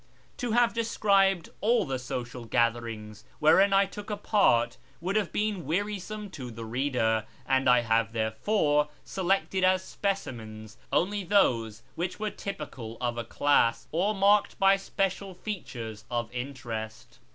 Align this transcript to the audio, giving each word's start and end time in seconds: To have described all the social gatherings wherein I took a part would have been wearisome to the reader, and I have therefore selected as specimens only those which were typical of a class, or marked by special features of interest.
To 0.37 0.53
have 0.53 0.73
described 0.73 1.49
all 1.61 1.85
the 1.85 1.99
social 1.99 2.45
gatherings 2.45 3.23
wherein 3.37 3.71
I 3.71 3.85
took 3.85 4.09
a 4.09 4.17
part 4.17 4.77
would 4.99 5.15
have 5.15 5.31
been 5.31 5.63
wearisome 5.63 6.31
to 6.31 6.49
the 6.49 6.65
reader, 6.65 7.27
and 7.45 7.69
I 7.69 7.81
have 7.81 8.11
therefore 8.11 8.89
selected 9.05 9.63
as 9.63 9.83
specimens 9.83 10.77
only 10.91 11.23
those 11.23 11.83
which 11.93 12.19
were 12.19 12.31
typical 12.31 12.97
of 12.99 13.19
a 13.19 13.23
class, 13.23 13.87
or 13.91 14.15
marked 14.15 14.57
by 14.57 14.75
special 14.75 15.35
features 15.35 16.05
of 16.09 16.33
interest. 16.33 17.19